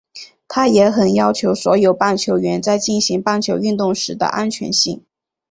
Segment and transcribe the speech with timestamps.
[0.47, 5.05] 他也很要求所有棒球员在进行棒球运动时的安全性。